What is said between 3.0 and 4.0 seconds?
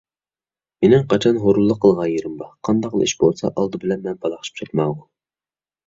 ئىش بولسا ئالدى